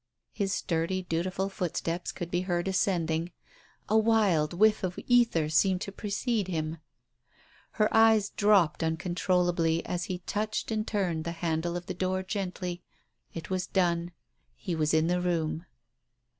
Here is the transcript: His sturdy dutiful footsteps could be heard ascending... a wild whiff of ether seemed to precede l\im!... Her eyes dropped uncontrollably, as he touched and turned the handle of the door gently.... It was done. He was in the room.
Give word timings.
His 0.31 0.51
sturdy 0.51 1.03
dutiful 1.03 1.47
footsteps 1.47 2.11
could 2.11 2.31
be 2.31 2.41
heard 2.41 2.67
ascending... 2.67 3.31
a 3.87 3.95
wild 3.99 4.51
whiff 4.51 4.81
of 4.83 4.97
ether 5.05 5.47
seemed 5.47 5.81
to 5.81 5.91
precede 5.91 6.49
l\im!... 6.49 6.79
Her 7.73 7.87
eyes 7.95 8.29
dropped 8.31 8.81
uncontrollably, 8.81 9.85
as 9.85 10.05
he 10.05 10.17
touched 10.25 10.71
and 10.71 10.87
turned 10.87 11.23
the 11.23 11.33
handle 11.33 11.77
of 11.77 11.85
the 11.85 11.93
door 11.93 12.23
gently.... 12.23 12.81
It 13.35 13.51
was 13.51 13.67
done. 13.67 14.11
He 14.55 14.73
was 14.73 14.91
in 14.91 15.05
the 15.05 15.21
room. 15.21 15.67